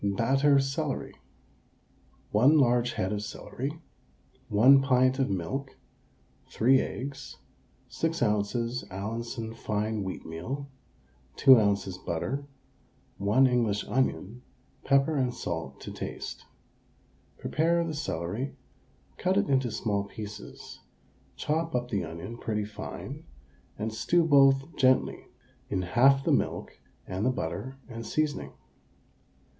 [0.03, 1.13] BATTER CELERY.
[2.31, 3.79] 1 large head of celery,
[4.49, 5.77] 1 pint of milk,
[6.49, 7.37] 3 eggs,
[7.87, 8.83] 6 oz.
[8.89, 10.65] Allinson fine wheatmeal,
[11.35, 11.99] 2 oz.
[11.99, 12.47] butter,
[13.19, 14.41] 1 English onion,
[14.83, 16.45] pepper and salt to taste.
[17.37, 18.55] Prepare the celery,
[19.17, 20.79] cut it into small pieces,
[21.35, 23.23] chop up the onion pretty fine,
[23.77, 25.27] and stew both gently
[25.69, 26.71] in half the milk
[27.05, 28.53] and the butter and seasoning.